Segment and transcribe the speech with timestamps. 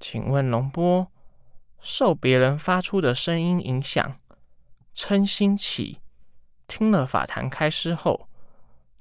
[0.00, 1.12] 请问龙波，
[1.78, 4.18] 受别人发出的声音影响，
[4.94, 6.00] 嗔心起，
[6.66, 8.28] 听了法坛开示后，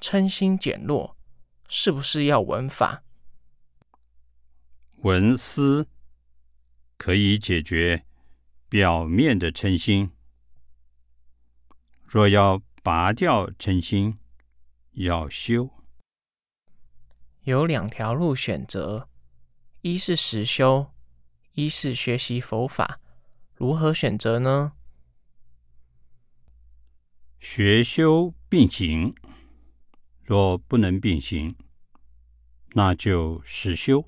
[0.02, 1.16] 嗔心减弱，
[1.70, 3.02] 是不是要闻法？
[4.98, 5.88] 闻思
[6.98, 8.06] 可以解决
[8.68, 10.12] 表面的嗔心，
[12.06, 14.20] 若要拔掉嗔心，
[14.92, 15.70] 要修。
[17.44, 19.09] 有两条路选择，
[19.82, 20.92] 一是实修，
[21.54, 23.00] 一是学习佛法，
[23.56, 24.74] 如何选择呢？
[27.40, 29.16] 学修并行，
[30.22, 31.56] 若不能并行，
[32.74, 34.04] 那就实修。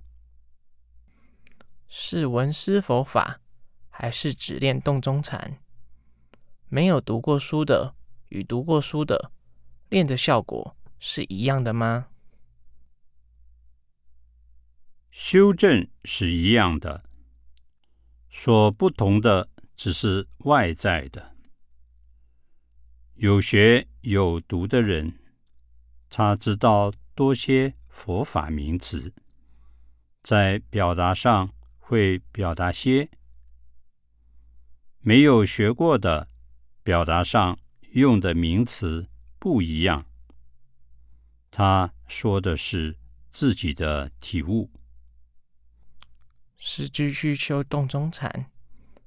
[1.88, 3.40] 是闻思佛法，
[3.90, 5.58] 还是只练洞中禅？
[6.68, 7.96] 没有读过书的
[8.28, 9.32] 与读过书的
[9.88, 12.08] 练的效果是一样的吗？
[15.12, 17.04] 修正是一样的，
[18.30, 21.36] 所不同的只是外在的。
[23.16, 25.20] 有学有读的人，
[26.10, 29.14] 他知道多些佛法名词，
[30.24, 33.10] 在表达上会表达些；
[35.02, 36.30] 没有学过的，
[36.84, 37.60] 表达上
[37.92, 40.06] 用的名词不一样。
[41.52, 42.98] 他说的是
[43.34, 44.72] 自己的体悟。
[46.64, 48.46] 是继续修洞中禅，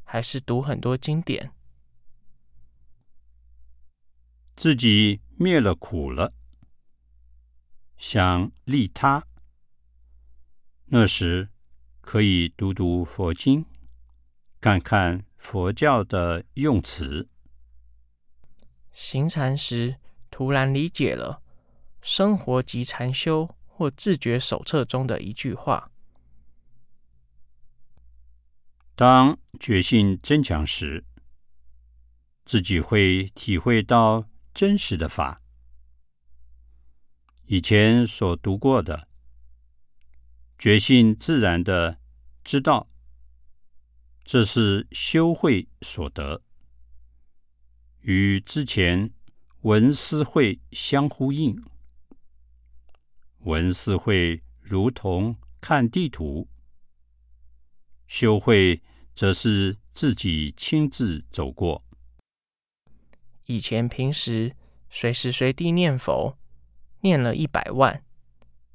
[0.02, 1.52] 还是读很多经典？
[4.56, 6.33] 自己灭了苦了，
[7.96, 9.24] 想利他，
[10.86, 11.48] 那时
[12.00, 13.64] 可以读读佛经，
[14.61, 17.28] 看看佛教的用词。
[18.91, 21.41] 行禅时突然理解了
[22.02, 25.92] 《生活及禅修》或自觉手册中的一句话。
[28.97, 31.05] 当觉性增强时，
[32.45, 35.42] 自己会体会到真实的法。
[37.46, 39.08] 以前所读过的，
[40.57, 41.98] 觉性自然的
[42.45, 42.89] 知道，
[44.23, 46.41] 这是修会所得，
[48.02, 49.13] 与之前
[49.63, 51.61] 闻思会相呼应。
[53.41, 56.48] 闻思会如同看地图。
[58.07, 58.83] 修会
[59.14, 61.83] 则是自己亲自走过。
[63.47, 64.57] 以前平时
[64.91, 66.36] 随时随地念佛，
[67.01, 68.03] 念了一百万，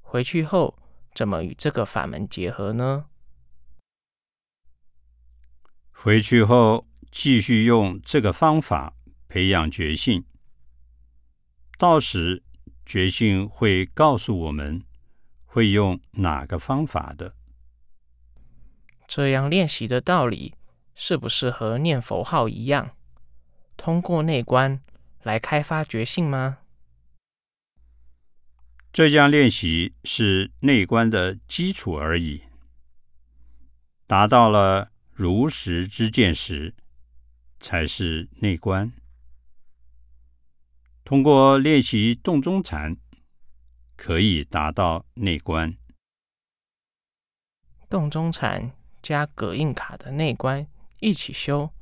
[0.01, 0.77] 回去后
[1.15, 3.05] 怎么与这个法门结合呢？
[5.91, 8.93] 回去后继续用这个方法
[9.27, 10.23] 培养觉性，
[11.77, 12.43] 到时
[12.85, 14.83] 觉性会告诉我们
[15.45, 17.35] 会用哪个方法的。
[19.09, 20.53] 这样练习的道理，
[20.93, 22.95] 是不是和念佛号一样，
[23.75, 24.79] 通过内观
[25.23, 26.59] 来开发觉性吗？
[28.93, 32.43] 这样练习是内观的基础而已。
[34.05, 36.75] 达到了如实之见时，
[37.59, 38.93] 才是内观。
[41.03, 42.95] 通过练习洞中禅，
[43.95, 45.75] 可以达到内观。
[47.89, 48.71] 洞中禅。
[49.01, 50.67] 加隔音卡的内关
[50.99, 51.73] 一起修，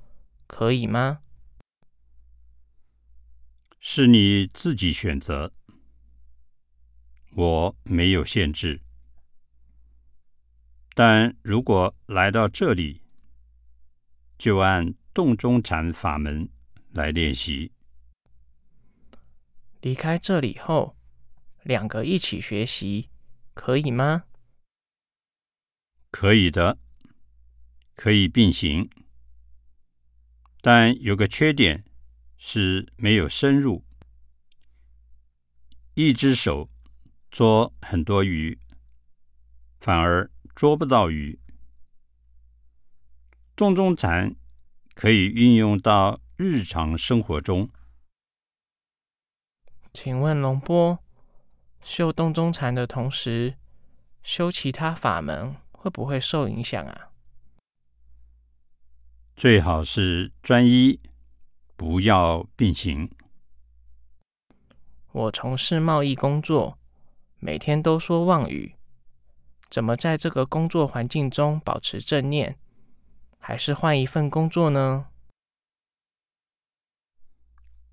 [0.47, 1.21] 可以吗？
[3.79, 5.51] 是你自己选择，
[7.31, 8.81] 我没有限制。
[10.93, 13.01] 但如果来到这里，
[14.37, 16.49] 就按洞中禅法门
[16.91, 17.71] 来练习。
[19.81, 20.97] 离开这里后，
[21.63, 23.09] 两个一起学习，
[23.53, 24.25] 可以吗？
[26.09, 26.79] 可以的。
[27.97, 28.89] 可以并行，
[30.61, 31.83] 但有个缺点
[32.37, 33.83] 是没有深入。
[35.95, 36.69] 一只手
[37.31, 38.59] 捉很多鱼，
[39.79, 41.39] 反而捉不到鱼。
[43.55, 44.35] 洞中禅
[44.93, 47.67] 可以运用到日常生活中。
[49.91, 50.99] 请问龙波，
[51.81, 53.55] 修洞中禅的同时，
[54.21, 57.09] 修其他法门会不会受影响啊？
[59.37, 60.99] 最好是专一，
[61.75, 63.07] 不要并行。
[65.11, 66.79] 我从事贸易工作，
[67.37, 68.73] 每天都说妄语，
[69.69, 72.57] 怎么在这个工作环境中保持正念？
[73.37, 75.05] 还是换一份工作呢？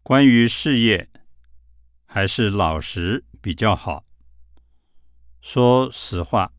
[0.02, 1.11] 关于事业，
[2.06, 4.06] 还是老实比较好。
[5.43, 6.55] 说实话，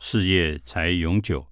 [0.00, 1.46] 事业才永久。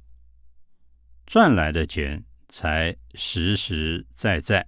[1.24, 4.66] 赚来的钱才实实在在。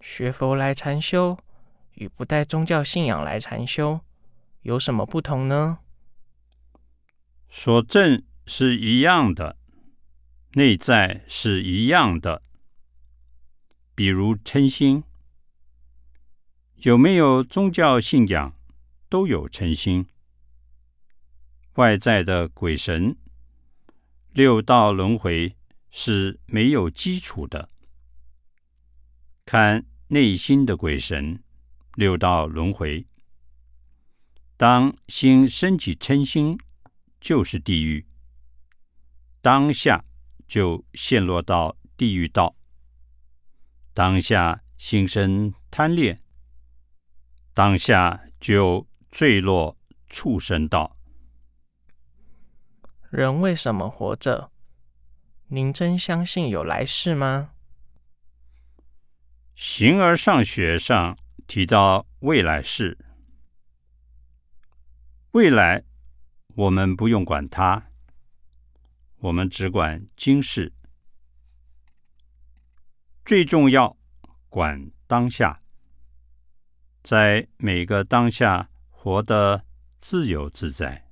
[0.00, 1.38] 学佛来禅修
[1.94, 4.00] 与不带宗教信仰来禅修
[4.62, 5.78] 有什么不同呢？
[7.48, 9.56] 所证是一样的，
[10.54, 12.42] 内在是一样的。
[13.94, 15.04] 比如嗔心，
[16.76, 18.56] 有没有宗教信仰
[19.08, 20.06] 都有嗔心。
[21.74, 23.16] 外在的鬼神、
[24.32, 25.54] 六道轮回
[25.92, 27.68] 是没有基础的。
[29.44, 31.40] 看内心的鬼神、
[31.94, 33.06] 六道轮回，
[34.56, 36.58] 当心升起嗔心，
[37.20, 38.06] 就是地狱，
[39.40, 40.04] 当下
[40.46, 42.54] 就陷落到地狱道；
[43.92, 46.22] 当下心生贪恋，
[47.52, 49.76] 当下就坠落
[50.08, 50.96] 畜生道。
[53.10, 54.51] 人为什么活着？
[55.54, 57.50] 您真相信有来世吗？
[59.54, 61.14] 形而上学上
[61.46, 62.96] 提到未来世，
[65.32, 65.84] 未来
[66.54, 67.90] 我们不用管它，
[69.18, 70.72] 我们只管今世。
[73.22, 73.98] 最重要
[74.48, 75.60] 管当下，
[77.02, 79.66] 在每个当下活得
[80.00, 81.10] 自由自在。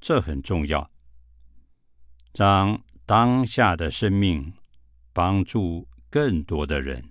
[0.00, 0.90] 这很重要，
[2.32, 4.52] 让当下的生命
[5.14, 7.02] 帮助更多的人。